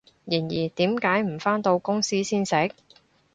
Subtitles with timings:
[0.25, 2.71] 然而，點解唔返到公司先食？